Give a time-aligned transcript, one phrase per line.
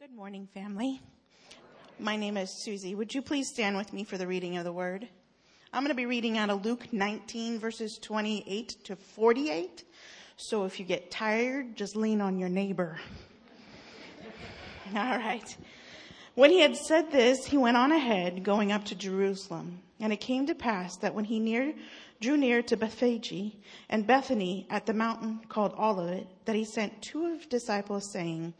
[0.00, 1.02] Good morning, family.
[1.98, 2.94] My name is Susie.
[2.94, 5.06] Would you please stand with me for the reading of the word?
[5.74, 9.84] I'm going to be reading out of Luke 19, verses 28 to 48.
[10.38, 12.98] So if you get tired, just lean on your neighbor.
[14.96, 15.54] All right.
[16.34, 19.80] When he had said this, he went on ahead, going up to Jerusalem.
[20.00, 21.74] And it came to pass that when he near,
[22.22, 23.52] drew near to Bethphage
[23.90, 28.54] and Bethany at the mountain called Olivet, that he sent two of his disciples, saying,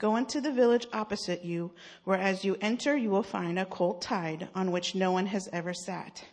[0.00, 1.72] Go into the village opposite you,
[2.04, 5.46] where as you enter you will find a colt tied on which no one has
[5.52, 6.24] ever sat.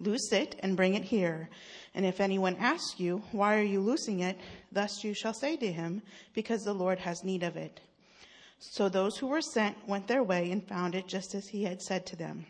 [0.00, 1.48] Loose it and bring it here.
[1.94, 4.40] And if anyone asks you, Why are you loosing it?
[4.72, 6.02] Thus you shall say to him,
[6.34, 7.78] Because the Lord has need of it.
[8.58, 11.80] So those who were sent went their way and found it just as he had
[11.80, 12.46] said to them.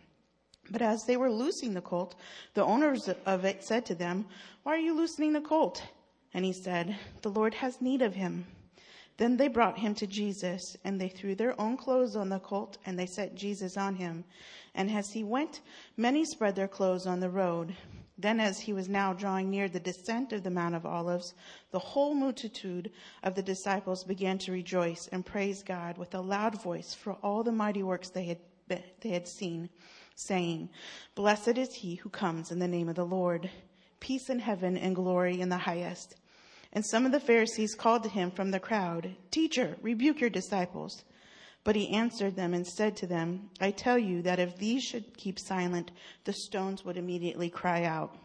[0.70, 2.14] But as they were loosing the colt,
[2.54, 4.24] the owners of it said to them,
[4.62, 5.82] Why are you loosening the colt?
[6.32, 8.46] And he said, The Lord has need of him.
[9.22, 12.78] Then they brought him to Jesus, and they threw their own clothes on the colt,
[12.84, 14.24] and they set Jesus on him.
[14.74, 15.60] And as he went,
[15.96, 17.72] many spread their clothes on the road.
[18.18, 21.34] Then, as he was now drawing near the descent of the Mount of Olives,
[21.70, 22.90] the whole multitude
[23.22, 27.44] of the disciples began to rejoice and praise God with a loud voice for all
[27.44, 29.70] the mighty works they had, they had seen,
[30.16, 30.68] saying,
[31.14, 33.48] Blessed is he who comes in the name of the Lord.
[34.00, 36.16] Peace in heaven and glory in the highest.
[36.72, 41.04] And some of the Pharisees called to him from the crowd, Teacher, rebuke your disciples.
[41.64, 45.16] But he answered them and said to them, I tell you that if these should
[45.16, 45.92] keep silent,
[46.24, 48.16] the stones would immediately cry out.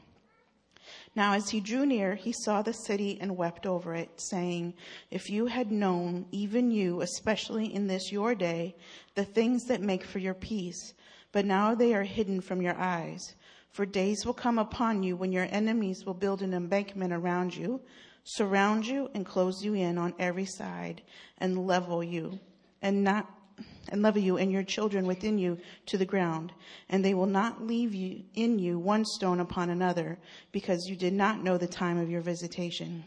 [1.15, 4.73] Now, as he drew near, he saw the city and wept over it, saying,
[5.11, 8.75] If you had known, even you, especially in this your day,
[9.15, 10.93] the things that make for your peace,
[11.31, 13.35] but now they are hidden from your eyes.
[13.71, 17.81] For days will come upon you when your enemies will build an embankment around you
[18.27, 21.01] surround you and close you in on every side
[21.37, 22.39] and level you
[22.81, 23.31] and not
[23.89, 26.51] and level you and your children within you to the ground.
[26.89, 30.19] And they will not leave you in you one stone upon another
[30.51, 33.03] because you did not know the time of your visitation.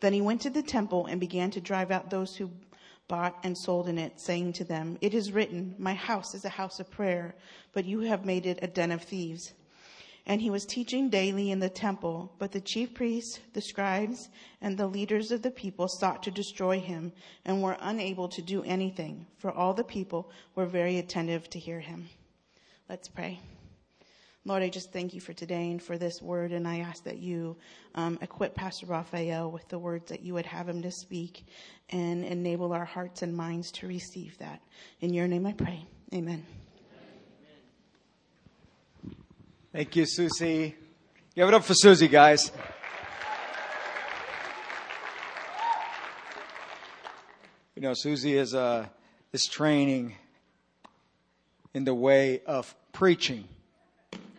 [0.00, 2.50] Then he went to the temple and began to drive out those who
[3.08, 6.48] bought and sold in it saying to them it is written my house is a
[6.48, 7.34] house of prayer
[7.74, 9.52] but you have made it a den of thieves
[10.26, 12.32] and he was teaching daily in the temple.
[12.38, 14.28] But the chief priests, the scribes,
[14.60, 17.12] and the leaders of the people sought to destroy him
[17.44, 21.80] and were unable to do anything, for all the people were very attentive to hear
[21.80, 22.08] him.
[22.88, 23.40] Let's pray.
[24.46, 27.16] Lord, I just thank you for today and for this word, and I ask that
[27.16, 27.56] you
[27.94, 31.46] um, equip Pastor Raphael with the words that you would have him to speak
[31.88, 34.60] and enable our hearts and minds to receive that.
[35.00, 35.86] In your name I pray.
[36.12, 36.44] Amen.
[39.74, 40.76] Thank you, Susie.
[41.34, 42.52] Give it up for Susie, guys.
[47.74, 48.86] You know, Susie is, uh,
[49.32, 50.14] is training
[51.74, 53.48] in the way of preaching.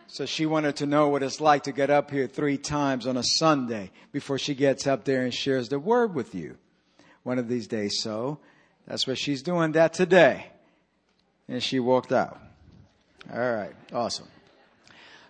[0.06, 3.18] So she wanted to know what it's like to get up here three times on
[3.18, 6.56] a Sunday before she gets up there and shares the word with you
[7.24, 8.00] one of these days.
[8.00, 8.38] So
[8.88, 10.46] that's what she's doing that today.
[11.46, 12.40] And she walked out.
[13.30, 13.74] All right.
[13.92, 14.28] Awesome.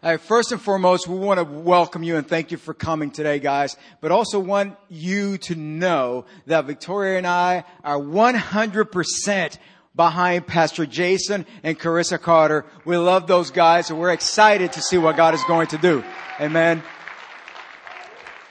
[0.03, 3.39] Right, first and foremost, we want to welcome you and thank you for coming today,
[3.39, 9.59] guys, but also want you to know that Victoria and I are 100%
[9.97, 12.67] behind Pastor Jason and Carissa Carter.
[12.84, 16.05] We love those guys and we're excited to see what God is going to do.
[16.41, 16.83] Amen.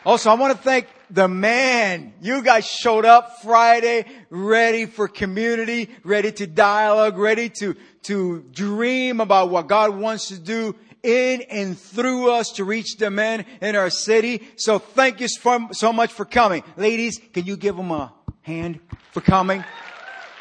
[0.04, 2.14] Also, I want to thank the man.
[2.22, 9.22] You guys showed up Friday ready for community, ready to dialogue, ready to, to dream
[9.22, 13.76] about what God wants to do in and through us to reach the men in
[13.76, 14.42] our city.
[14.58, 16.64] So thank you so much for coming.
[16.76, 18.12] Ladies, can you give them a
[18.42, 18.80] hand
[19.12, 19.64] for coming?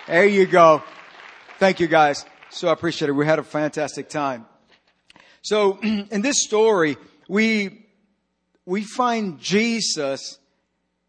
[0.06, 0.82] There you go.
[1.58, 2.24] Thank you guys.
[2.50, 3.12] So I appreciate it.
[3.12, 4.46] We had a fantastic time.
[5.42, 6.96] So in this story,
[7.28, 7.86] we,
[8.64, 10.38] we find Jesus.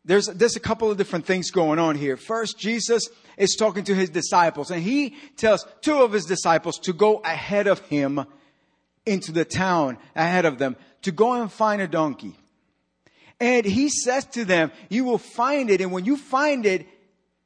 [0.04, 2.18] There's, there's a couple of different things going on here.
[2.18, 3.08] First, Jesus
[3.38, 7.68] is talking to his disciples and he tells two of his disciples to go ahead
[7.68, 8.26] of him
[9.06, 12.36] into the town ahead of them to go and find a donkey.
[13.40, 15.82] And he says to them, you will find it.
[15.82, 16.88] And when you find it,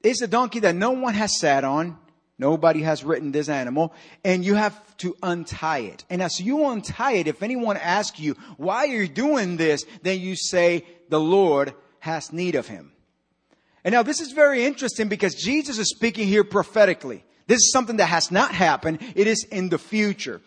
[0.01, 1.97] it's a donkey that no one has sat on.
[2.37, 6.05] Nobody has ridden this animal and you have to untie it.
[6.09, 9.83] And as you untie it, if anyone asks you, why are you doing this?
[10.03, 12.93] Then you say, the Lord has need of him.
[13.83, 17.25] And now this is very interesting because Jesus is speaking here prophetically.
[17.47, 18.99] This is something that has not happened.
[19.15, 20.39] It is in the future.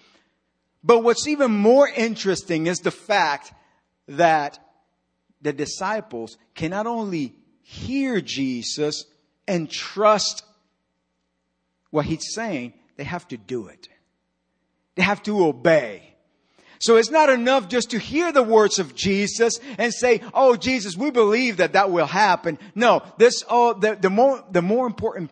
[0.85, 3.53] But what's even more interesting is the fact
[4.09, 4.59] that
[5.41, 9.05] the disciples can not only hear Jesus
[9.47, 10.45] and trust
[11.91, 13.89] what he's saying, they have to do it.
[14.95, 16.13] They have to obey.
[16.79, 20.97] So it's not enough just to hear the words of Jesus and say, "Oh, Jesus,
[20.97, 25.31] we believe that that will happen." No, this oh, the, the more the more important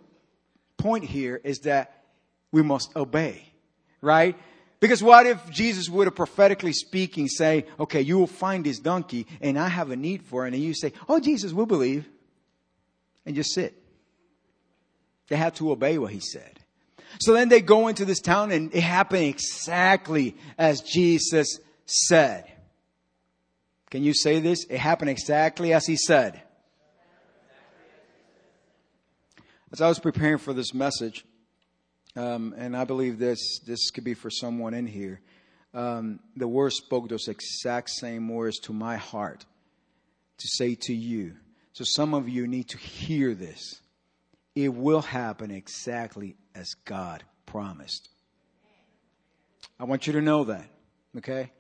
[0.77, 2.05] point here is that
[2.53, 3.53] we must obey,
[4.01, 4.37] right?
[4.81, 9.27] Because what if Jesus would have prophetically speaking say, "Okay, you will find this donkey,
[9.41, 12.09] and I have a need for it," and you say, "Oh, Jesus, we'll believe,"
[13.27, 13.75] and just sit.
[15.29, 16.61] They had to obey what he said.
[17.19, 22.51] So then they go into this town and it happened exactly as Jesus said.
[23.91, 24.65] Can you say this?
[24.65, 26.41] It happened exactly as he said.
[29.73, 31.25] As I was preparing for this message,
[32.21, 35.21] um, and I believe this this could be for someone in here,
[35.73, 39.47] um, the word spoke those exact same words to my heart
[40.39, 41.37] to say to you.
[41.73, 43.81] So some of you need to hear this.
[44.55, 48.09] It will happen exactly as God promised.
[49.79, 50.67] I want you to know that,
[51.17, 51.53] okay?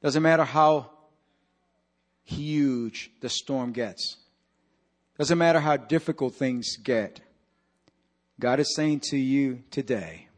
[0.00, 0.90] Doesn't matter how
[2.22, 4.16] huge the storm gets.
[5.18, 7.20] Doesn't matter how difficult things get.
[8.40, 10.28] God is saying to you today,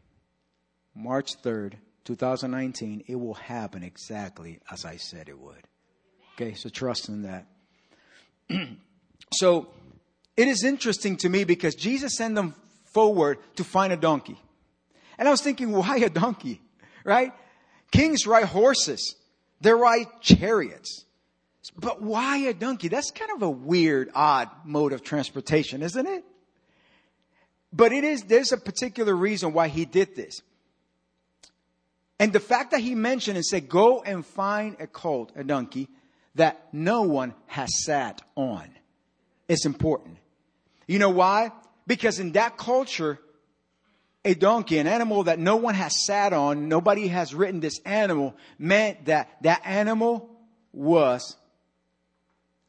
[0.95, 1.75] March 3rd,
[2.05, 5.69] 2019, it will happen exactly as I said it would.
[6.35, 7.47] Okay, so trust in that.
[9.35, 9.69] so
[10.37, 12.55] it is interesting to me because Jesus sent them
[12.87, 14.39] forward to find a donkey.
[15.19, 16.63] And I was thinking, why a donkey?
[17.05, 17.33] Right?
[17.93, 19.15] Kings ride horses.
[19.61, 21.05] They ride chariots.
[21.77, 22.89] But why a donkey?
[22.89, 26.25] That's kind of a weird, odd mode of transportation, isn't it?
[27.73, 30.43] But it is, there's a particular reason why he did this.
[32.19, 35.89] And the fact that he mentioned and said, go and find a colt, a donkey,
[36.35, 38.69] that no one has sat on
[39.49, 40.19] is important.
[40.87, 41.53] You know why?
[41.87, 43.19] Because in that culture,
[44.25, 48.37] a donkey, an animal that no one has sat on, nobody has ridden this animal,
[48.59, 50.29] meant that that animal
[50.73, 51.37] was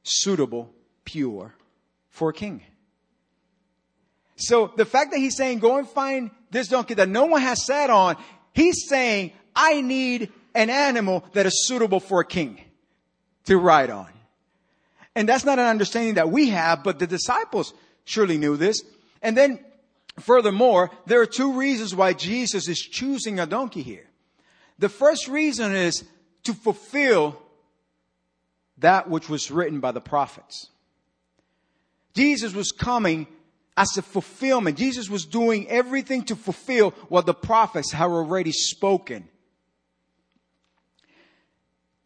[0.04, 1.54] suitable, pure
[2.10, 2.64] for a king.
[4.42, 7.66] So the fact that he's saying, go and find this donkey that no one has
[7.66, 8.18] sat on,
[8.54, 12.60] he's saying, I need an animal that is suitable for a king
[13.46, 14.10] to ride on.
[15.16, 17.74] And that's not an understanding that we have, but the disciples
[18.06, 18.82] surely knew this.
[19.22, 19.60] And then,
[20.20, 24.08] furthermore, there are two reasons why Jesus is choosing a donkey here.
[24.80, 26.04] The first reason is
[26.44, 27.40] to fulfill
[28.80, 30.70] that which was written by the prophets.
[32.16, 33.28] Jesus was coming
[33.78, 34.78] as a fulfillment.
[34.78, 39.28] Jesus was doing everything to fulfill what the prophets had already spoken.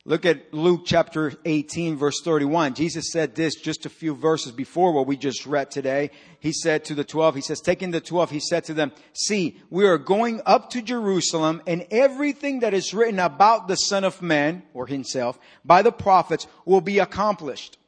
[0.08, 2.76] Look at Luke chapter 18 verse 31.
[2.76, 6.12] Jesus said this just a few verses before what we just read today.
[6.40, 9.60] He said to the 12, he says, taking the 12, he said to them, see,
[9.72, 14.22] we are going up to Jerusalem and everything that is written about the son of
[14.22, 17.80] man or himself by the prophets will be accomplished.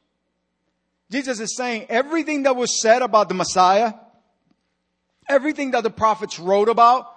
[1.10, 3.94] Jesus is saying everything that was said about the Messiah,
[5.28, 7.10] everything that the prophets wrote about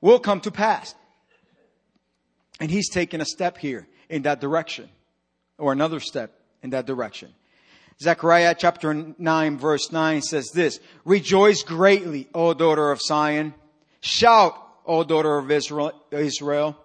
[0.00, 0.94] will come to pass.
[2.60, 4.88] And he's taking a step here in that direction,
[5.58, 6.32] or another step
[6.62, 7.34] in that direction.
[8.00, 13.54] Zechariah chapter 9 verse 9 says this, Rejoice greatly, O daughter of Zion.
[14.00, 14.54] Shout,
[14.84, 16.76] O daughter of Israel.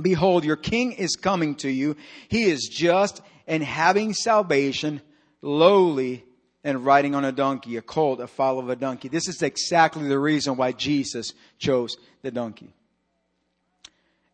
[0.00, 1.96] Behold, your king is coming to you.
[2.28, 5.02] He is just and having salvation,
[5.44, 6.24] lowly
[6.64, 9.08] and riding on a donkey, a colt, a foal of a donkey.
[9.08, 12.72] This is exactly the reason why Jesus chose the donkey.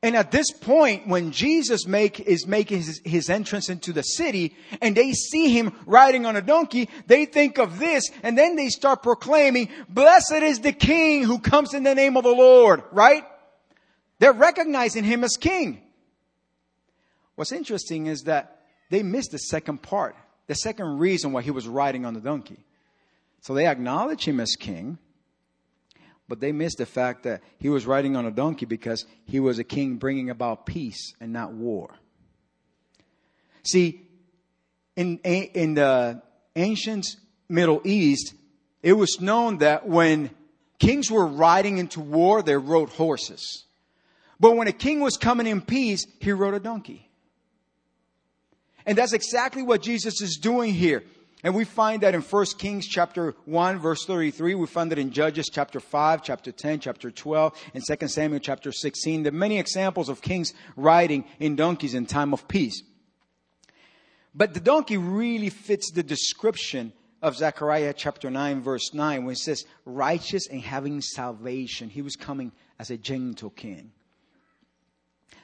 [0.03, 4.57] And at this point, when Jesus make, is making his, his, entrance into the city
[4.81, 8.69] and they see him riding on a donkey, they think of this and then they
[8.69, 13.25] start proclaiming, blessed is the king who comes in the name of the Lord, right?
[14.21, 15.83] They're recognizing him as king.
[17.35, 20.17] What's interesting is that they missed the second part,
[20.51, 22.59] the second reason why he was riding on the donkey.
[23.41, 24.99] So they acknowledge him as king,
[26.27, 29.61] but they missed the fact that he was riding on a donkey because he was
[29.61, 31.95] a king bringing about peace and not war.
[33.63, 34.03] See,
[34.97, 36.21] in, in the
[36.57, 37.07] ancient
[37.49, 38.35] Middle East,
[38.83, 40.31] it was known that when
[40.81, 43.67] kings were riding into war, they rode horses.
[44.41, 47.10] But when a king was coming in peace, he rode a donkey.
[48.87, 51.03] And that's exactly what Jesus is doing here.
[51.43, 54.55] And we find that in 1 Kings chapter 1 verse 33.
[54.55, 58.73] We find that in Judges chapter 5, chapter 10, chapter 12, and 2 Samuel chapter
[58.73, 59.23] 16.
[59.23, 62.83] There are many examples of kings riding in donkeys in time of peace.
[64.35, 69.39] But the donkey really fits the description of Zechariah chapter 9 verse 9 when it
[69.39, 71.89] says righteous and having salvation.
[71.89, 73.93] He was coming as a gentle king.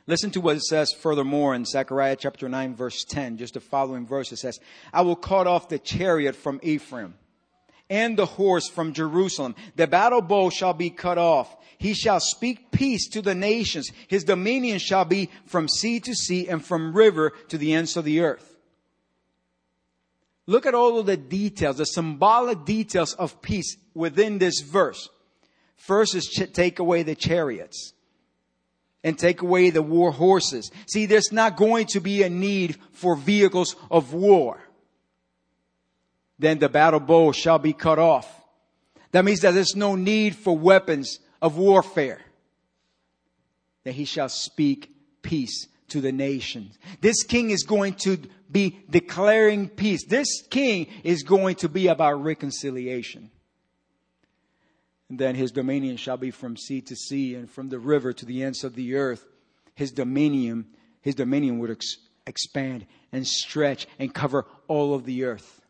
[0.07, 4.07] Listen to what it says furthermore in Zechariah chapter 9 verse 10, just the following
[4.07, 4.31] verse.
[4.31, 4.61] It says,
[4.93, 7.15] I will cut off the chariot from Ephraim
[7.91, 9.57] and the horse from Jerusalem.
[9.75, 11.57] The battle bow shall be cut off.
[11.79, 13.91] He shall speak peace to the nations.
[14.07, 18.05] His dominion shall be from sea to sea and from river to the ends of
[18.05, 18.57] the earth.
[20.47, 25.09] Look at all of the details, the symbolic details of peace within this verse.
[25.77, 27.93] First is ch- take away the chariots
[29.07, 30.73] and take away the war horses.
[30.87, 34.59] See, there's not going to be a need for vehicles of war.
[36.41, 38.29] Then the battle bow shall be cut off.
[39.13, 42.21] That means that there's no need for weapons of warfare.
[43.85, 44.91] That he shall speak
[45.23, 46.77] peace to the nations.
[47.01, 48.19] This king is going to
[48.51, 50.05] be declaring peace.
[50.05, 53.31] This king is going to be about reconciliation.
[55.09, 58.43] Then his dominion shall be from sea to sea and from the river to the
[58.43, 59.25] ends of the earth.
[59.75, 60.67] His dominion,
[61.01, 65.61] his dominion would ex- expand and stretch and cover all of the earth.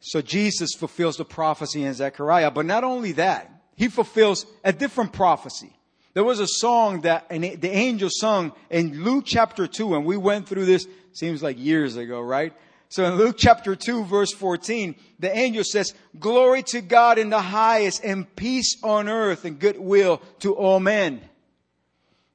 [0.00, 5.14] So Jesus fulfills the prophecy in Zechariah, but not only that, he fulfills a different
[5.14, 5.72] prophecy.
[6.12, 10.46] There was a song that the angel sung in Luke chapter 2, and we went
[10.46, 12.52] through this, seems like years ago, right?
[12.94, 17.40] So in Luke chapter 2 verse 14, the angel says, glory to God in the
[17.40, 21.20] highest and peace on earth and goodwill to all men.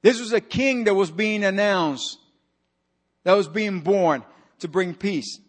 [0.01, 2.17] This was a king that was being announced,
[3.23, 4.25] that was being born
[4.59, 5.39] to bring peace.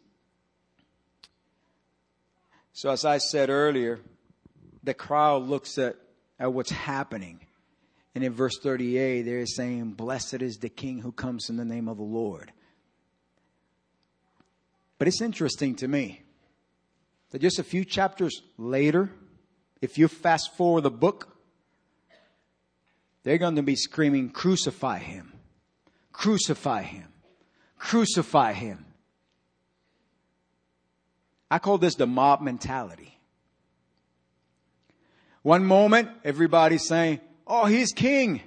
[2.73, 3.99] So as I said earlier,
[4.85, 5.97] the crowd looks at,
[6.39, 7.41] at what's happening
[8.15, 11.89] and in verse 38, they're saying, Blessed is the King who comes in the name
[11.89, 12.53] of the Lord.
[15.01, 16.21] But it's interesting to me
[17.31, 19.09] that just a few chapters later,
[19.81, 21.39] if you fast forward the book,
[23.23, 25.33] they're going to be screaming, Crucify him!
[26.13, 27.09] Crucify him!
[27.79, 28.85] Crucify him!
[31.51, 33.19] I call this the mob mentality.
[35.41, 38.43] One moment, everybody's saying, Oh, he's king.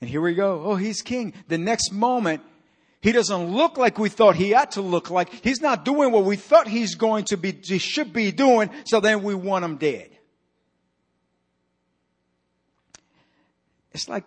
[0.00, 0.62] And here we go.
[0.64, 1.34] Oh, he's king.
[1.48, 2.40] The next moment,
[3.00, 5.32] he doesn't look like we thought he had to look like.
[5.42, 8.70] He's not doing what we thought he's going to be, he should be doing.
[8.84, 10.10] So then we want him dead.
[13.92, 14.24] It's like,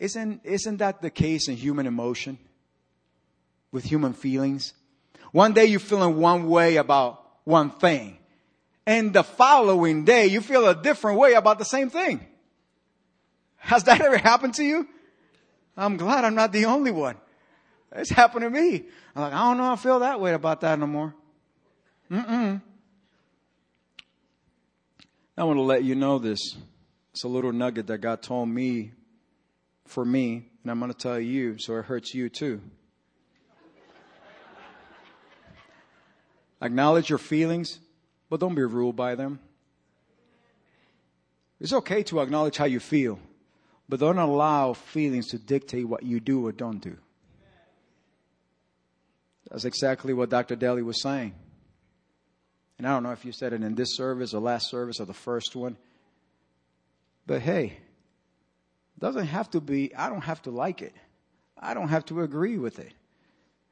[0.00, 2.38] isn't, isn't that the case in human emotion?
[3.70, 4.74] With human feelings?
[5.30, 8.18] One day you're feeling one way about one thing.
[8.84, 12.26] And the following day you feel a different way about the same thing.
[13.58, 14.88] Has that ever happened to you?
[15.76, 17.16] I'm glad I'm not the only one.
[17.92, 18.84] It's happened to me.
[19.14, 21.14] I'm like, I don't know I feel that way about that no more.
[22.10, 22.60] Mm-mm.
[25.36, 26.56] I want to let you know this.
[27.12, 28.92] It's a little nugget that God told me
[29.86, 32.60] for me, and I'm going to tell you so it hurts you too.
[36.60, 37.78] Acknowledge your feelings,
[38.28, 39.38] but don't be ruled by them.
[41.60, 43.18] It's okay to acknowledge how you feel.
[43.88, 46.96] But don't allow feelings to dictate what you do or don't do.
[49.50, 50.56] That's exactly what Dr.
[50.56, 51.34] Daly was saying.
[52.76, 55.04] And I don't know if you said it in this service or last service or
[55.04, 55.76] the first one.
[57.26, 57.78] But hey,
[58.98, 60.94] doesn't have to be, I don't have to like it.
[61.58, 62.92] I don't have to agree with it.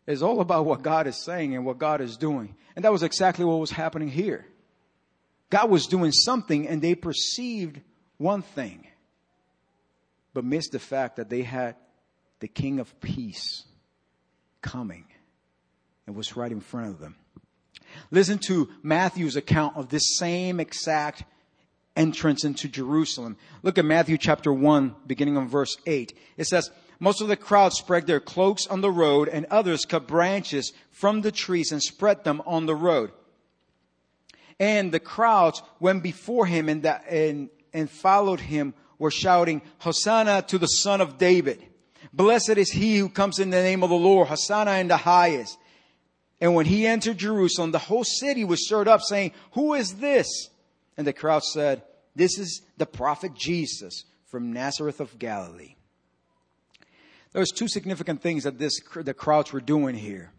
[0.06, 2.54] It's all about what God is saying and what God is doing.
[2.74, 4.46] And that was exactly what was happening here.
[5.50, 7.80] God was doing something and they perceived
[8.18, 8.86] one thing
[10.36, 11.76] but missed the fact that they had
[12.40, 13.64] the King of Peace
[14.60, 15.06] coming
[16.06, 17.16] and was right in front of them.
[18.10, 21.24] Listen to Matthew's account of this same exact
[21.96, 23.36] entrance into Jerusalem.
[23.62, 26.16] Look at Matthew chapter 1, beginning on verse 8.
[26.36, 30.06] It says, most of the crowd spread their cloaks on the road, and others cut
[30.06, 33.12] branches from the trees and spread them on the road.
[34.58, 40.42] And the crowds went before him and, that, and, and followed him were shouting, Hosanna
[40.48, 41.62] to the son of David.
[42.14, 44.28] Blessed is he who comes in the name of the Lord.
[44.28, 45.58] Hosanna in the highest.
[46.40, 50.26] And when he entered Jerusalem, the whole city was stirred up saying, who is this?
[50.96, 51.82] And the crowd said,
[52.14, 55.76] this is the prophet Jesus from Nazareth of Galilee.
[57.32, 60.32] There was two significant things that this, the crowds were doing here.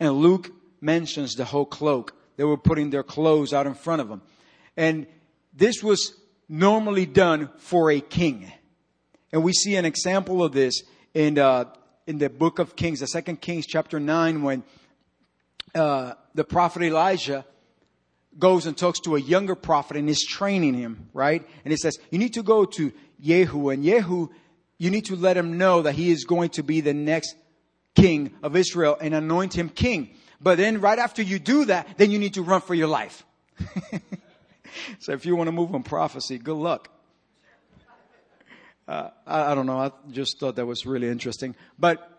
[0.00, 2.14] And Luke mentions the whole cloak.
[2.36, 4.22] They were putting their clothes out in front of them.
[4.76, 5.06] And
[5.54, 6.14] this was
[6.48, 8.50] normally done for a king.
[9.32, 10.82] And we see an example of this
[11.14, 11.66] in, uh,
[12.08, 14.62] in the book of Kings, the second Kings chapter 9, when
[15.74, 17.44] uh, the prophet Elijah
[18.38, 21.46] goes and talks to a younger prophet and is training him, right?
[21.66, 24.30] And he says, you need to go to Yehu and Yehu,
[24.78, 27.36] you need to let him know that he is going to be the next
[27.94, 30.08] king of Israel and anoint him king.
[30.40, 33.22] But then right after you do that, then you need to run for your life.
[34.98, 36.88] so if you want to move on prophecy, good luck.
[38.88, 39.78] Uh, I, I don't know.
[39.78, 41.54] I just thought that was really interesting.
[41.78, 42.18] But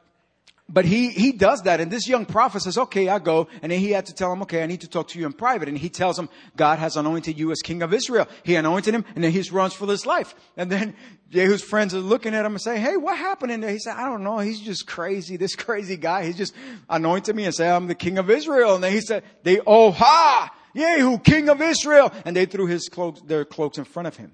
[0.72, 3.48] but he, he does that and this young prophet says, okay, I go.
[3.64, 5.34] And then he had to tell him, okay, I need to talk to you in
[5.34, 5.68] private.
[5.68, 8.28] And he tells him, God has anointed you as king of Israel.
[8.44, 10.36] He anointed him and then he runs for his life.
[10.56, 10.96] And then
[11.32, 13.72] Jehu's friends are looking at him and say, hey, what happened in there?
[13.72, 14.38] He said, I don't know.
[14.38, 15.38] He's just crazy.
[15.38, 16.26] This crazy guy.
[16.26, 16.54] He just
[16.88, 18.76] anointed me and said, I'm the king of Israel.
[18.76, 20.54] And then he said, they, oh ha!
[20.76, 22.14] Jehu, king of Israel.
[22.26, 24.34] And they threw his cloaks, their cloaks in front of him.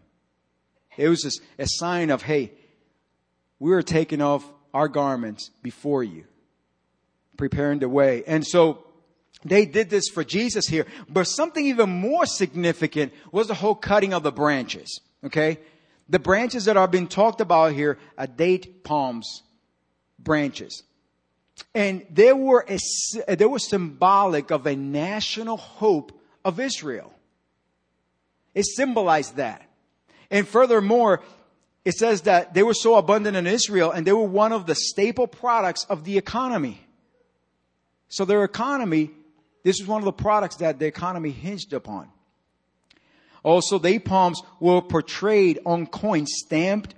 [0.97, 2.51] It was just a sign of, hey,
[3.59, 6.25] we are taking off our garments before you,
[7.37, 8.23] preparing the way.
[8.25, 8.85] And so
[9.43, 10.85] they did this for Jesus here.
[11.07, 15.01] But something even more significant was the whole cutting of the branches.
[15.23, 15.59] Okay?
[16.09, 19.43] The branches that are being talked about here are date palms
[20.19, 20.83] branches.
[21.73, 27.13] And they were, a, they were symbolic of a national hope of Israel.
[28.53, 29.64] It symbolized that.
[30.32, 31.22] And furthermore,
[31.84, 34.75] it says that they were so abundant in Israel and they were one of the
[34.75, 36.82] staple products of the economy.
[38.08, 39.12] So their economy,
[39.63, 42.10] this is one of the products that the economy hinged upon.
[43.44, 46.96] Also, the palms were portrayed on coins stamped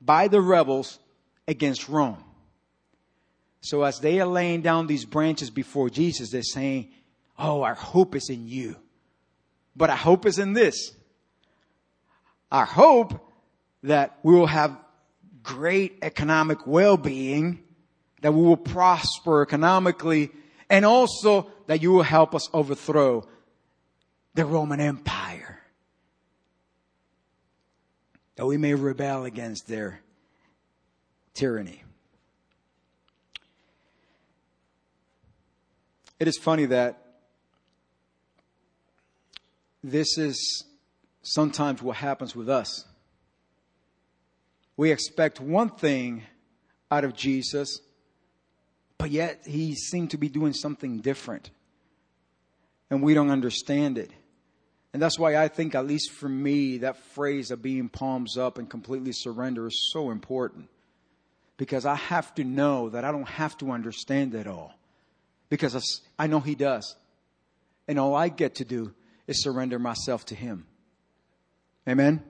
[0.00, 0.98] by the rebels
[1.46, 2.22] against Rome.
[3.60, 6.90] So as they are laying down these branches before Jesus, they're saying,
[7.38, 8.76] Oh, our hope is in you.
[9.76, 10.92] But our hope is in this.
[12.54, 13.20] Our hope
[13.82, 14.78] that we will have
[15.42, 17.64] great economic well-being,
[18.22, 20.30] that we will prosper economically,
[20.70, 23.26] and also that you will help us overthrow
[24.34, 25.62] the Roman Empire.
[28.36, 30.02] That we may rebel against their
[31.34, 31.82] tyranny.
[36.20, 37.02] It is funny that
[39.82, 40.66] this is
[41.24, 42.84] sometimes what happens with us.
[44.76, 46.22] We expect one thing
[46.90, 47.80] out of Jesus,
[48.98, 51.50] but yet he seemed to be doing something different.
[52.90, 54.10] And we don't understand it.
[54.92, 58.58] And that's why I think, at least for me, that phrase of being palms up
[58.58, 60.68] and completely surrender is so important.
[61.56, 64.74] Because I have to know that I don't have to understand it all.
[65.48, 66.94] Because I know He does.
[67.88, 68.94] And all I get to do
[69.26, 70.66] is surrender myself to Him.
[71.88, 72.22] Amen?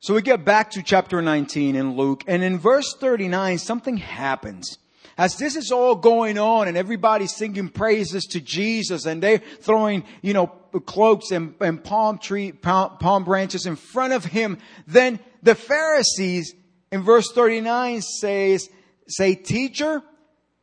[0.00, 4.78] So we get back to chapter 19 in Luke, and in verse 39, something happens.
[5.18, 10.04] As this is all going on and everybody's singing praises to Jesus and they're throwing,
[10.22, 10.46] you know,
[10.86, 16.54] cloaks and, and palm tree, palm, palm branches in front of him, then the Pharisees
[16.92, 18.68] in verse 39 says,
[19.08, 20.02] say, teacher,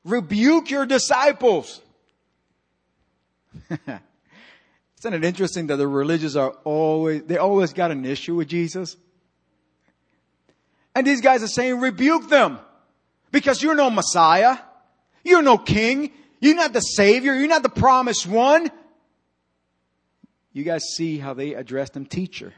[0.05, 1.81] rebuke your disciples.
[4.99, 8.97] Isn't it interesting that the religious are always, they always got an issue with Jesus?
[10.95, 12.59] And these guys are saying, rebuke them.
[13.31, 14.57] Because you're no Messiah.
[15.23, 16.11] You're no king.
[16.39, 17.35] You're not the savior.
[17.35, 18.71] You're not the promised one.
[20.53, 22.53] You guys see how they address them, teacher.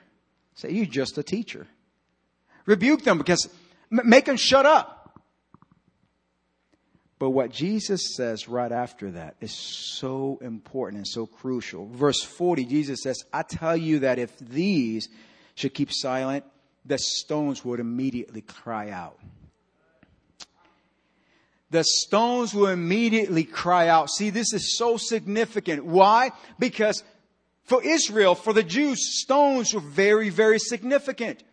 [0.53, 1.65] Say, you're just a teacher.
[2.67, 3.49] Rebuke them because,
[3.89, 4.96] make them shut up.
[7.19, 11.87] But what Jesus says right after that is so important and so crucial.
[11.87, 15.09] Verse 40, Jesus says, I tell you that if these
[15.55, 16.45] should keep silent,
[16.85, 19.19] the stones would immediately cry out.
[21.71, 24.09] The stones will immediately cry out.
[24.09, 25.85] See, this is so significant.
[25.85, 26.31] Why?
[26.59, 27.03] Because
[27.63, 31.43] for Israel, for the Jews, stones were very, very significant.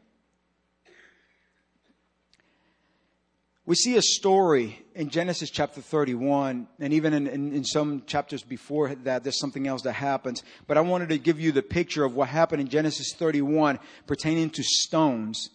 [3.66, 8.42] We see a story in Genesis chapter 31, and even in, in, in, some chapters
[8.42, 10.42] before that, there's something else that happens.
[10.66, 14.50] But I wanted to give you the picture of what happened in Genesis 31 pertaining
[14.50, 15.48] to stones.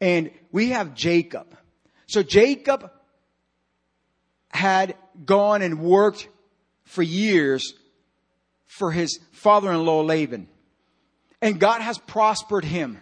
[0.00, 1.54] And we have Jacob.
[2.06, 2.90] So Jacob
[4.48, 4.96] had
[5.26, 6.28] gone and worked
[6.84, 7.74] for years
[8.66, 10.48] for his father-in-law Laban.
[11.42, 12.98] And God has prospered him.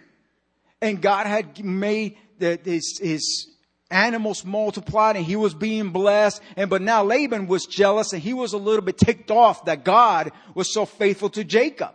[0.83, 3.51] And God had made the, his, his
[3.91, 6.41] animals multiplied and he was being blessed.
[6.57, 9.85] And, but now Laban was jealous and he was a little bit ticked off that
[9.85, 11.95] God was so faithful to Jacob.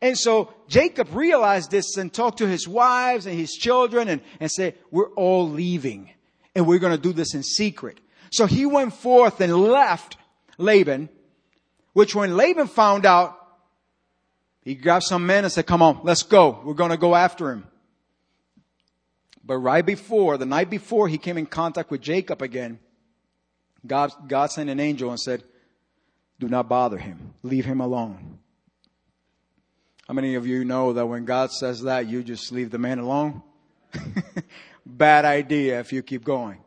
[0.00, 4.50] And so Jacob realized this and talked to his wives and his children and, and
[4.50, 6.10] said, we're all leaving
[6.54, 7.98] and we're going to do this in secret.
[8.30, 10.16] So he went forth and left
[10.58, 11.08] Laban,
[11.92, 13.40] which when Laban found out,
[14.62, 16.60] he grabbed some men and said, come on, let's go.
[16.64, 17.66] We're going to go after him.
[19.46, 22.78] But right before, the night before he came in contact with Jacob again,
[23.86, 25.44] God, God sent an angel and said,
[26.40, 27.34] do not bother him.
[27.42, 28.38] Leave him alone.
[30.08, 32.98] How many of you know that when God says that, you just leave the man
[32.98, 33.42] alone?
[34.86, 36.58] Bad idea if you keep going.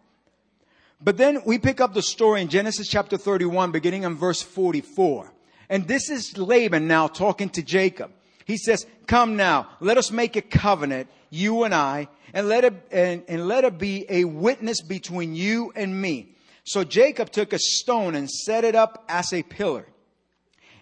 [1.00, 5.32] But then we pick up the story in Genesis chapter 31, beginning in verse 44.
[5.70, 8.12] And this is Laban now talking to Jacob.
[8.46, 12.74] He says, come now, let us make a covenant, you and I, and let it,
[12.92, 16.36] and, and let it be a witness between you and me.
[16.64, 19.88] So Jacob took a stone and set it up as a pillar.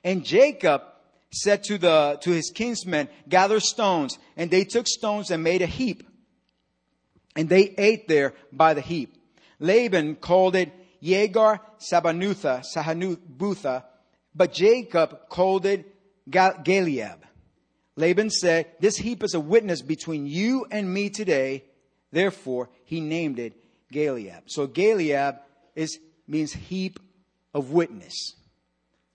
[0.03, 0.81] And Jacob
[1.31, 4.17] said to the, to his kinsmen, gather stones.
[4.38, 6.08] And they took stones and made a heap.
[7.36, 9.15] And they ate there by the heap.
[9.60, 10.71] Laban called it
[11.03, 13.84] Yegar Sabanutha, Sahanubutha,
[14.34, 15.86] but Jacob called it
[16.29, 17.17] Galeed.
[17.95, 21.63] Laban said, This heap is a witness between you and me today.
[22.12, 23.53] Therefore, he named it
[23.91, 24.43] Galeed.
[24.47, 25.39] So Galeed
[25.75, 26.99] is, means heap
[27.53, 28.36] of witness.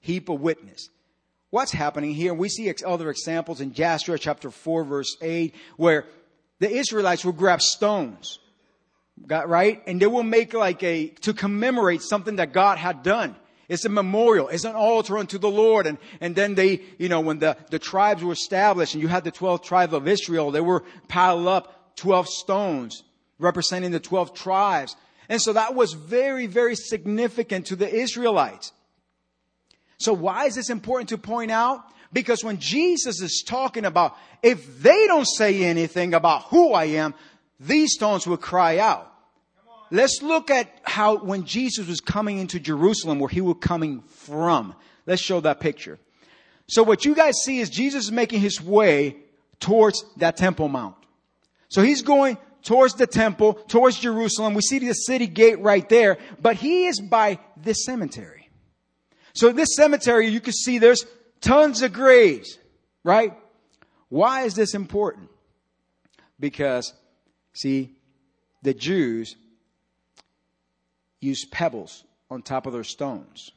[0.00, 0.88] Heap of witness.
[1.50, 2.32] What's happening here?
[2.32, 6.06] We see other examples in Joshua chapter 4 verse 8 where
[6.60, 8.38] the Israelites will grab stones.
[9.26, 9.82] Got right?
[9.86, 13.34] And they will make like a, to commemorate something that God had done.
[13.70, 14.48] It's a memorial.
[14.48, 15.86] It's an altar unto the Lord.
[15.86, 19.22] And, and then they, you know, when the, the tribes were established and you had
[19.22, 23.04] the 12 tribes of Israel, they were piled up 12 stones
[23.38, 24.96] representing the 12 tribes.
[25.28, 28.72] And so that was very, very significant to the Israelites.
[29.98, 31.84] So why is this important to point out?
[32.12, 37.14] Because when Jesus is talking about, if they don't say anything about who I am,
[37.60, 39.09] these stones will cry out.
[39.90, 44.74] Let's look at how when Jesus was coming into Jerusalem, where he was coming from.
[45.06, 45.98] Let's show that picture.
[46.68, 49.16] So what you guys see is Jesus is making his way
[49.58, 50.94] towards that Temple Mount.
[51.68, 54.54] So he's going towards the temple, towards Jerusalem.
[54.54, 58.48] We see the city gate right there, but he is by this cemetery.
[59.32, 61.06] So this cemetery, you can see there's
[61.40, 62.58] tons of graves,
[63.04, 63.36] right?
[64.08, 65.30] Why is this important?
[66.38, 66.92] Because,
[67.52, 67.96] see,
[68.62, 69.36] the Jews
[71.20, 73.50] use pebbles on top of their stones.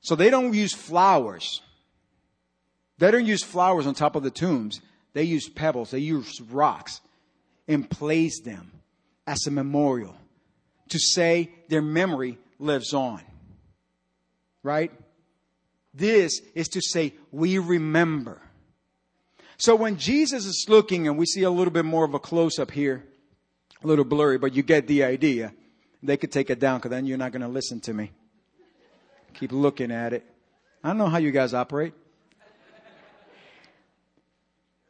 [0.00, 1.60] So they don't use flowers.
[2.98, 4.80] They don't use flowers on top of the tombs.
[5.12, 5.90] They use pebbles.
[5.90, 7.00] They use rocks
[7.68, 8.72] and place them
[9.26, 10.16] as a memorial
[10.88, 13.22] to say their memory lives on.
[14.62, 14.92] Right?
[15.94, 18.40] This is to say we remember.
[19.56, 22.58] So when Jesus is looking, and we see a little bit more of a close
[22.58, 23.04] up here,
[23.82, 25.52] a little blurry, but you get the idea.
[26.02, 28.10] They could take it down because then you're not going to listen to me.
[29.34, 30.24] Keep looking at it.
[30.82, 31.92] I don't know how you guys operate.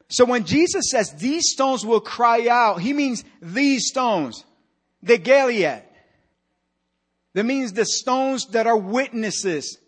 [0.08, 4.44] So when Jesus says these stones will cry out, he means these stones,
[5.02, 5.84] the Gilead.
[7.34, 9.78] That means the stones that are witnesses.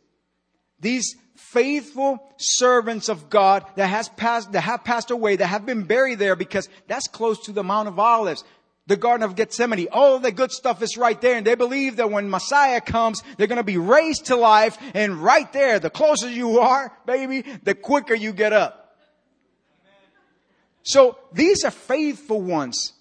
[0.79, 5.83] These faithful servants of God that has passed, that have passed away, that have been
[5.83, 8.45] buried there because that's close to the Mount of Olives
[8.87, 9.89] the Garden of Gethsemane.
[9.93, 11.37] All the good stuff is right there.
[11.37, 14.77] And they believe that when Messiah comes, they're going to be raised to life.
[14.95, 18.97] And right there, the closer you are, baby, the quicker you get up.
[20.83, 22.93] So these are faithful ones.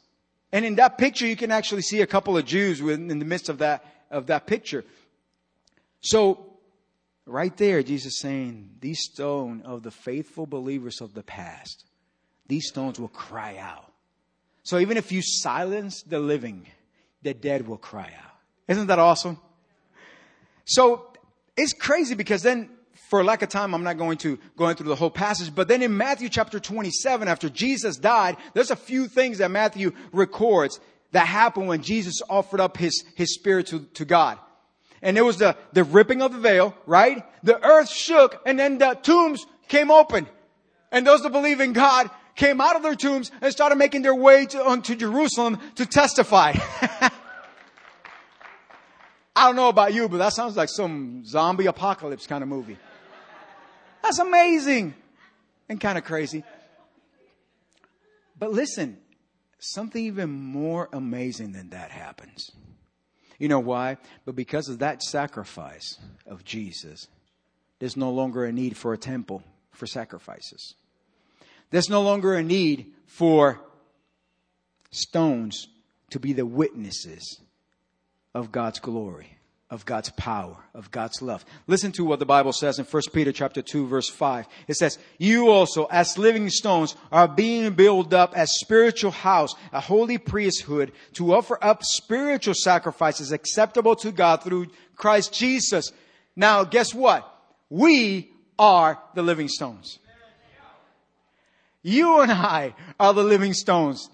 [0.51, 3.49] And in that picture, you can actually see a couple of Jews in the midst
[3.49, 4.83] of that, of that picture.
[6.01, 6.57] So
[7.25, 11.85] right there, Jesus saying, these stone of the faithful believers of the past,
[12.47, 13.90] these stones will cry out.
[14.63, 16.67] So even if you silence the living,
[17.21, 18.35] the dead will cry out.
[18.67, 19.39] Isn't that awesome?
[20.65, 21.07] So
[21.57, 22.69] it's crazy because then
[23.09, 25.83] for lack of time, I'm not going to go through the whole passage, but then
[25.83, 30.79] in Matthew chapter 27, after Jesus died, there's a few things that Matthew records
[31.11, 34.37] that happened when Jesus offered up his, his spirit to, to God.
[35.01, 37.25] And it was the, the ripping of the veil, right?
[37.43, 40.27] The earth shook and then the tombs came open.
[40.91, 42.09] And those that believe in God
[42.41, 46.53] came out of their tombs and started making their way to, onto Jerusalem to testify.
[49.35, 52.79] I don't know about you, but that sounds like some zombie apocalypse kind of movie.
[54.01, 54.95] That's amazing
[55.69, 56.43] and kind of crazy.
[58.39, 58.97] But listen,
[59.59, 62.51] something even more amazing than that happens.
[63.37, 63.97] You know why?
[64.25, 67.07] But because of that sacrifice of Jesus,
[67.77, 70.73] there's no longer a need for a temple for sacrifices.
[71.71, 73.59] There's no longer a need for
[74.91, 75.67] stones
[76.11, 77.39] to be the witnesses
[78.33, 79.37] of God's glory,
[79.69, 81.45] of God's power, of God's love.
[81.67, 84.47] Listen to what the Bible says in 1 Peter chapter 2 verse 5.
[84.67, 89.79] It says, you also as living stones are being built up as spiritual house, a
[89.79, 95.91] holy priesthood to offer up spiritual sacrifices acceptable to God through Christ Jesus.
[96.35, 97.27] Now guess what?
[97.69, 98.29] We
[98.59, 99.99] are the living stones.
[101.83, 104.09] You and I are the living stones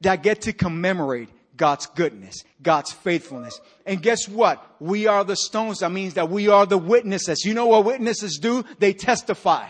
[0.00, 3.60] that get to commemorate God's goodness, God's faithfulness.
[3.84, 4.64] And guess what?
[4.80, 5.80] We are the stones.
[5.80, 7.44] That means that we are the witnesses.
[7.44, 8.64] You know what witnesses do?
[8.78, 9.68] They testify.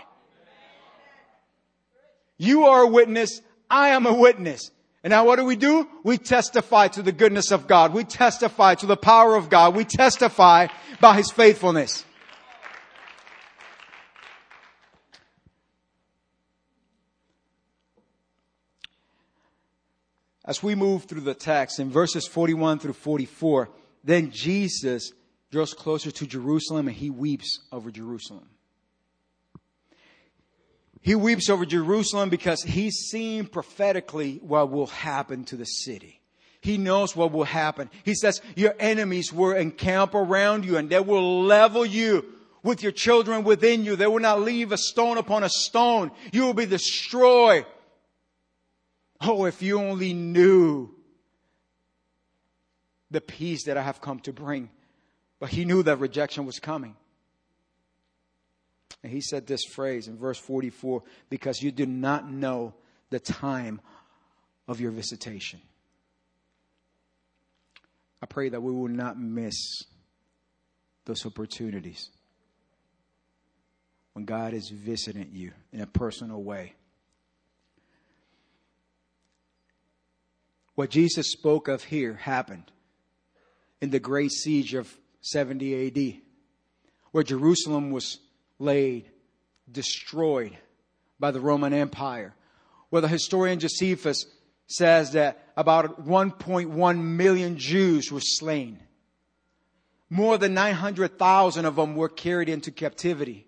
[2.38, 3.42] You are a witness.
[3.68, 4.70] I am a witness.
[5.02, 5.88] And now what do we do?
[6.04, 7.92] We testify to the goodness of God.
[7.92, 9.74] We testify to the power of God.
[9.74, 10.68] We testify
[11.00, 12.04] by His faithfulness.
[20.50, 23.68] As we move through the text in verses 41 through 44,
[24.02, 25.12] then Jesus
[25.52, 28.48] draws closer to Jerusalem and he weeps over Jerusalem.
[31.02, 36.20] He weeps over Jerusalem because he's seen prophetically what will happen to the city.
[36.60, 37.88] He knows what will happen.
[38.02, 42.24] He says, your enemies will encamp around you and they will level you
[42.64, 43.94] with your children within you.
[43.94, 46.10] They will not leave a stone upon a stone.
[46.32, 47.66] You will be destroyed.
[49.20, 50.94] Oh, if you only knew
[53.10, 54.70] the peace that I have come to bring.
[55.38, 56.96] But he knew that rejection was coming.
[59.02, 62.74] And he said this phrase in verse 44 because you do not know
[63.08, 63.80] the time
[64.68, 65.60] of your visitation.
[68.22, 69.84] I pray that we will not miss
[71.06, 72.10] those opportunities
[74.12, 76.74] when God is visiting you in a personal way.
[80.80, 82.72] What Jesus spoke of here happened
[83.82, 84.90] in the great siege of
[85.20, 86.22] 70 AD,
[87.10, 88.18] where Jerusalem was
[88.58, 89.04] laid,
[89.70, 90.56] destroyed
[91.18, 92.34] by the Roman Empire,
[92.88, 94.24] where the historian Josephus
[94.68, 98.78] says that about 1.1 million Jews were slain.
[100.08, 103.46] More than 900,000 of them were carried into captivity.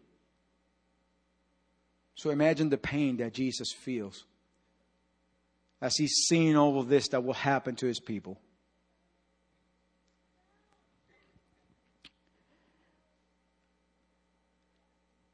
[2.15, 4.27] So imagine the pain that Jesus feels
[5.83, 8.39] as he's seen all of this that will happen to his people.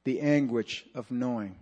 [0.04, 1.56] The anguish of knowing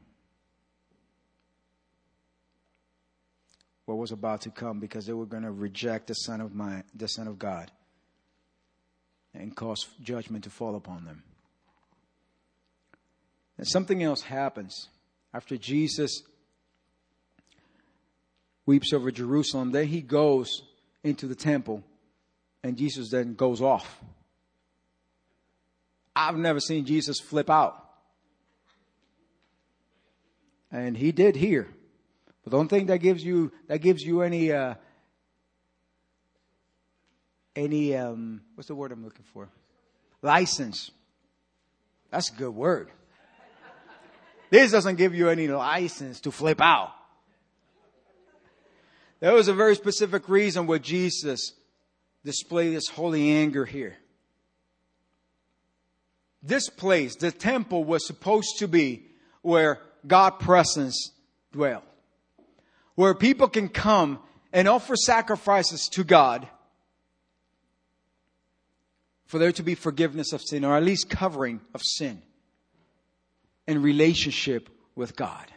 [3.87, 6.53] what was about to come because they were going to reject the Son of
[6.95, 7.73] the Son of God
[9.35, 11.25] and cause judgment to fall upon them.
[13.59, 14.89] And something else happens
[15.35, 16.23] after Jesus
[18.67, 19.73] weeps over Jerusalem.
[19.73, 20.63] Then he goes
[21.03, 21.83] into the temple,
[22.63, 24.01] and Jesus then goes off.
[26.15, 27.83] I've never seen Jesus flip out.
[30.73, 31.69] And he did here.
[32.43, 34.75] But don't think that gives you that gives you any uh,
[37.55, 39.49] any um, what's the word I'm looking for?
[40.23, 40.91] License.
[42.11, 42.91] That's a good word.
[44.49, 46.93] This doesn't give you any license to flip out.
[49.21, 51.53] There was a very specific reason why Jesus
[52.25, 53.97] displayed this holy anger here.
[56.43, 59.07] This place, the temple, was supposed to be
[59.43, 61.13] where God's presence
[61.53, 61.83] dwelled.
[62.95, 64.21] Where people can come
[64.53, 66.49] and offer sacrifices to God
[69.27, 72.23] for there to be forgiveness of sin, or at least covering of sin
[73.67, 75.53] and relationship with God.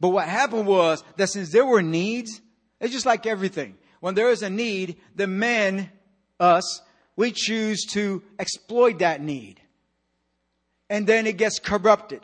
[0.00, 2.40] But what happened was that since there were needs,
[2.80, 3.76] it's just like everything.
[4.00, 5.90] When there is a need, the men,
[6.40, 6.80] us,
[7.16, 9.60] we choose to exploit that need.
[10.88, 12.22] And then it gets corrupted.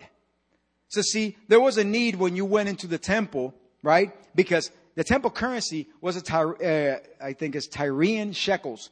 [0.89, 4.13] So see, there was a need when you went into the temple, right?
[4.35, 8.91] Because the temple currency was a, uh, I think it's Tyrian shekels.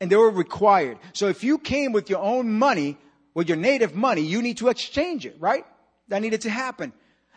[0.00, 0.98] And they were required.
[1.12, 2.96] So if you came with your own money,
[3.34, 5.66] with your native money, you need to exchange it, right?
[6.08, 6.92] That needed to happen.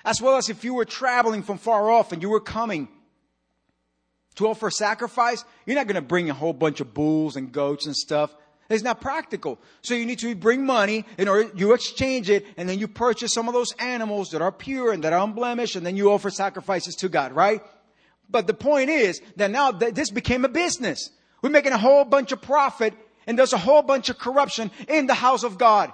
[0.06, 2.88] As well as if you were traveling from far off and you were coming
[4.36, 7.86] to offer sacrifice, you're not going to bring a whole bunch of bulls and goats
[7.86, 8.34] and stuff.
[8.70, 9.60] It's not practical.
[9.82, 13.34] So you need to bring money in order, you exchange it, and then you purchase
[13.34, 16.30] some of those animals that are pure and that are unblemished, and then you offer
[16.30, 17.62] sacrifices to God, right?
[18.30, 21.10] But the point is that now this became a business.
[21.42, 22.94] We're making a whole bunch of profit,
[23.26, 25.92] and there's a whole bunch of corruption in the house of God.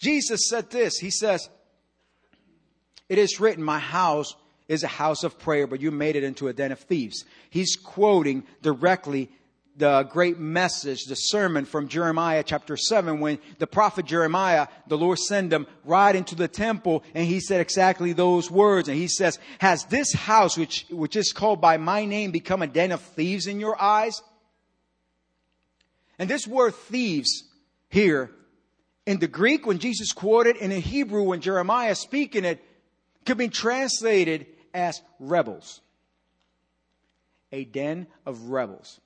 [0.00, 0.98] Jesus said this.
[0.98, 1.48] He says,
[3.12, 4.34] It is written, My house
[4.68, 7.26] is a house of prayer, but you made it into a den of thieves.
[7.50, 9.28] He's quoting directly
[9.76, 15.18] the great message, the sermon from Jeremiah chapter 7, when the prophet Jeremiah, the Lord
[15.18, 18.88] sent him right into the temple, and he said exactly those words.
[18.88, 22.66] And he says, Has this house, which, which is called by my name, become a
[22.66, 24.22] den of thieves in your eyes?
[26.18, 27.44] And this word thieves
[27.90, 28.30] here,
[29.04, 32.64] in the Greek, when Jesus quoted, in the Hebrew, when Jeremiah speaking it,
[33.24, 35.80] could be translated as rebels.
[37.52, 39.00] A den of rebels.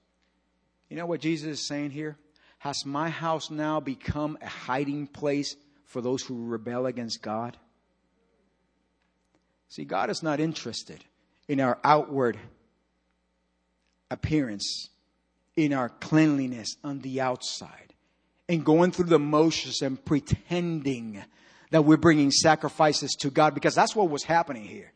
[0.88, 2.16] You know what Jesus is saying here?
[2.58, 7.56] Has my house now become a hiding place for those who rebel against God?
[9.68, 11.04] See, God is not interested
[11.48, 12.38] in our outward
[14.10, 14.90] appearance,
[15.56, 17.94] in our cleanliness on the outside,
[18.48, 21.22] in going through the motions and pretending
[21.70, 24.92] that we're bringing sacrifices to God because that's what was happening here.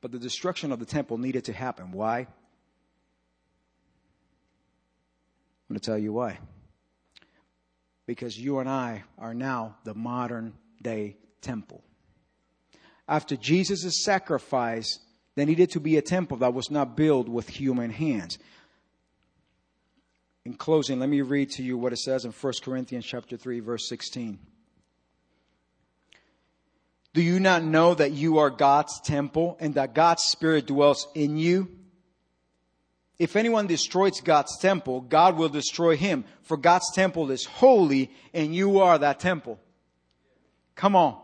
[0.00, 1.92] But the destruction of the temple needed to happen.
[1.92, 2.18] Why?
[2.18, 2.26] I'm
[5.68, 6.38] going to tell you why.
[8.06, 11.82] Because you and I are now the modern day temple.
[13.08, 15.00] After Jesus' sacrifice,
[15.34, 18.38] there needed to be a temple that was not built with human hands.
[20.46, 23.58] In closing, let me read to you what it says in 1 Corinthians chapter 3
[23.58, 24.38] verse 16.
[27.14, 31.36] Do you not know that you are God's temple and that God's Spirit dwells in
[31.36, 31.68] you?
[33.18, 38.54] If anyone destroys God's temple, God will destroy him, for God's temple is holy and
[38.54, 39.58] you are that temple.
[40.76, 41.20] Come on.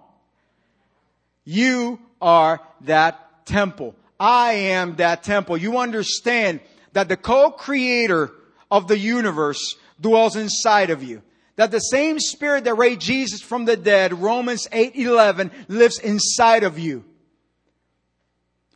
[1.44, 3.94] You are that temple.
[4.18, 5.56] I am that temple.
[5.58, 6.58] You understand
[6.92, 8.32] that the co-creator
[8.72, 11.22] of the universe dwells inside of you
[11.56, 16.78] that the same spirit that raised Jesus from the dead, Romans 8:11, lives inside of
[16.78, 17.04] you.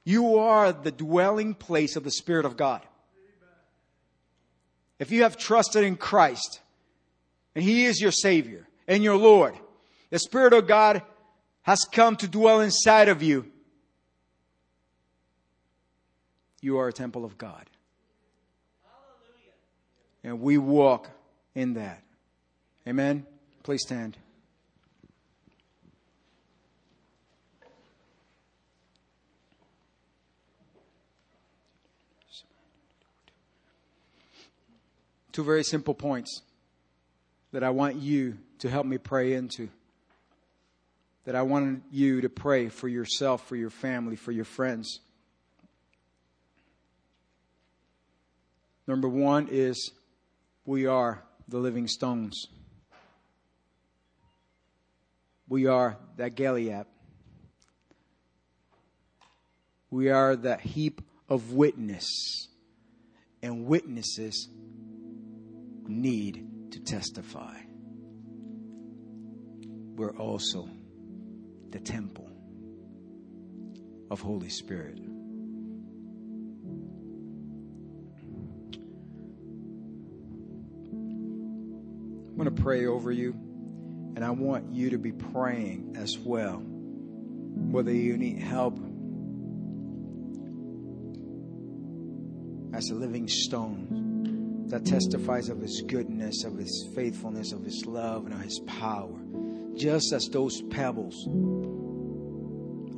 [0.05, 2.87] You are the dwelling place of the spirit of God.
[4.99, 6.61] If you have trusted in Christ
[7.55, 9.59] and he is your savior and your Lord,
[10.11, 11.03] the spirit of God
[11.63, 13.51] has come to dwell inside of you.
[16.61, 17.69] You are a temple of God.
[20.27, 21.09] And we walk
[21.55, 22.03] in that.
[22.85, 23.25] Amen.
[23.63, 24.17] Please stand.
[35.31, 36.43] Two very simple points
[37.53, 39.69] that I want you to help me pray into.
[41.25, 44.99] That I want you to pray for yourself, for your family, for your friends.
[48.89, 49.93] Number one is
[50.67, 52.49] we are the living stones.
[55.49, 56.87] We are that Galeed.
[59.91, 62.49] We are that heap of witness.
[63.43, 64.49] And witnesses
[65.87, 67.55] need to testify.
[69.95, 70.69] We're also
[71.71, 72.29] the temple
[74.11, 75.06] of Holy Spirit.
[82.37, 83.33] I'm going to pray over you.
[84.15, 86.59] And I want you to be praying as well.
[86.59, 88.77] Whether you need help
[92.75, 98.27] as a living stone that testifies of his goodness, of his faithfulness, of his love,
[98.27, 99.19] and of his power.
[99.75, 101.27] Just as those pebbles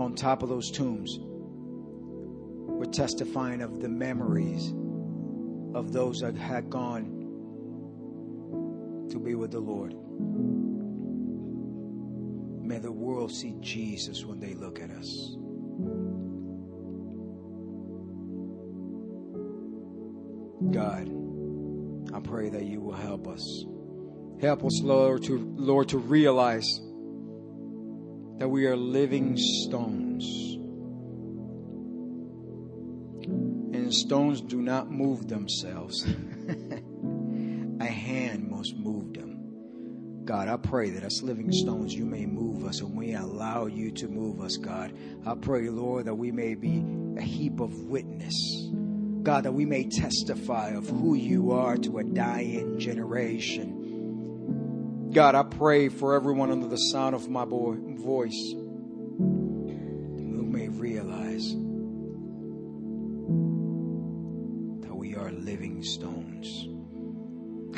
[0.01, 4.75] on top of those tombs were testifying of the memories
[5.77, 7.18] of those that had gone
[9.11, 9.95] to be with the Lord.
[12.67, 15.37] May the world see Jesus when they look at us.
[20.71, 21.09] God,
[22.15, 23.65] I pray that you will help us.
[24.41, 26.81] Help us, Lord, to Lord, to realize
[28.39, 30.25] that we are living stones.
[33.75, 36.07] And stones do not move themselves.
[38.59, 40.25] A hand must move them.
[40.25, 43.93] God, I pray that as living stones, you may move us and we allow you
[43.93, 44.93] to move us, God.
[45.25, 46.85] I pray, Lord, that we may be
[47.17, 48.35] a heap of witness.
[49.23, 53.75] God, that we may testify of who you are to a dying generation.
[55.13, 61.51] God, I pray for everyone under the sound of my boy, voice who may realize
[64.83, 66.69] that we are living stones.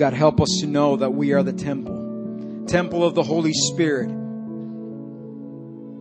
[0.00, 4.08] God, help us to know that we are the temple, temple of the Holy Spirit.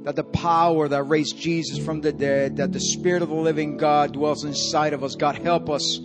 [0.06, 3.76] That the power that raised Jesus from the dead, that the Spirit of the living
[3.76, 5.16] God dwells inside of us.
[5.16, 6.00] God, help us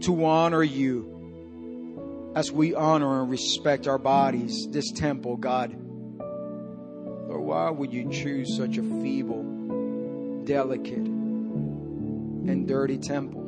[0.00, 5.70] to honor you as we honor and respect our bodies, this temple, God.
[6.18, 13.44] Lord, why would you choose such a feeble, delicate, and dirty temple?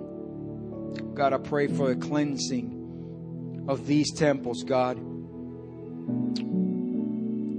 [1.15, 2.78] God, I pray for a cleansing
[3.69, 4.99] of these temples, God.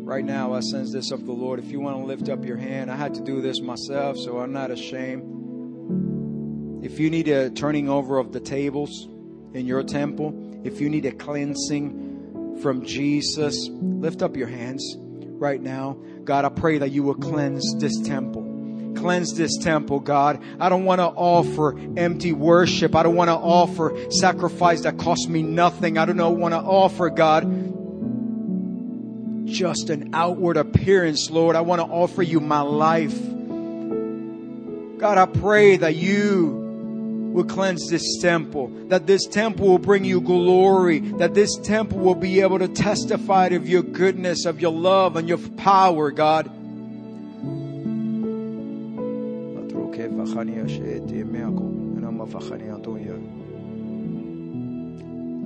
[0.06, 1.60] Right now, I sense this of the Lord.
[1.60, 4.40] If you want to lift up your hand, I had to do this myself, so
[4.40, 5.36] I'm not ashamed.
[6.84, 9.08] If you need a turning over of the tables
[9.54, 10.34] in your temple,
[10.64, 15.96] if you need a cleansing from Jesus, lift up your hands right now.
[16.24, 18.49] God, I pray that you will cleanse this temple.
[18.96, 20.42] Cleanse this temple, God.
[20.60, 22.96] I don't want to offer empty worship.
[22.96, 25.98] I don't want to offer sacrifice that costs me nothing.
[25.98, 27.44] I don't want to offer, God,
[29.46, 31.56] just an outward appearance, Lord.
[31.56, 33.18] I want to offer you my life.
[35.00, 40.20] God, I pray that you will cleanse this temple, that this temple will bring you
[40.20, 45.16] glory, that this temple will be able to testify of your goodness, of your love,
[45.16, 46.52] and your power, God.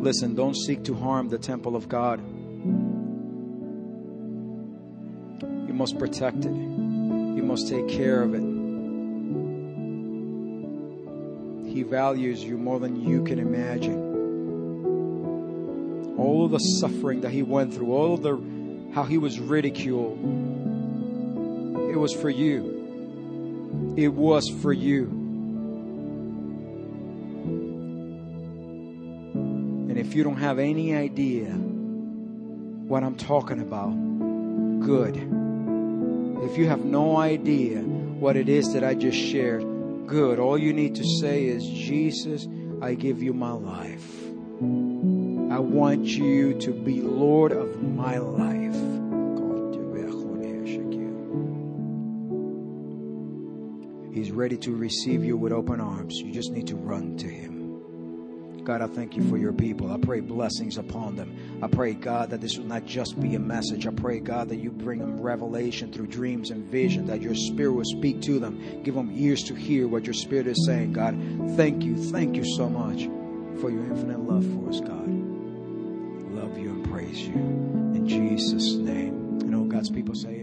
[0.03, 2.19] Listen, don't seek to harm the temple of God.
[5.67, 6.51] You must protect it.
[6.51, 8.43] You must take care of it.
[11.71, 14.11] He values you more than you can imagine.
[16.17, 18.37] All of the suffering that he went through, all of the
[18.93, 20.19] how he was ridiculed,
[21.91, 22.72] it was for you.
[23.95, 25.05] It was for you.
[29.89, 33.91] And if you don't have any idea what I'm talking about,
[34.79, 35.15] good.
[36.49, 39.63] If you have no idea what it is that I just shared,
[40.07, 40.39] good.
[40.39, 42.47] All you need to say is, Jesus,
[42.81, 44.23] I give you my life.
[45.51, 48.62] I want you to be Lord of my life.
[54.43, 56.19] Ready to receive you with open arms.
[56.19, 58.65] You just need to run to Him.
[58.65, 59.89] God, I thank you for your people.
[59.89, 61.61] I pray blessings upon them.
[61.63, 63.87] I pray, God, that this will not just be a message.
[63.87, 67.71] I pray, God, that you bring them revelation through dreams and vision, that your spirit
[67.71, 68.83] will speak to them.
[68.83, 71.17] Give them ears to hear what your spirit is saying, God.
[71.55, 71.95] Thank you.
[71.95, 73.03] Thank you so much
[73.61, 75.07] for your infinite love for us, God.
[76.33, 77.33] Love you and praise you.
[77.33, 79.39] In Jesus' name.
[79.39, 80.42] And all God's people say,